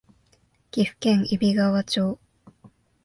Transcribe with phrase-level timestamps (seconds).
[0.71, 2.17] 岐阜県揖斐川町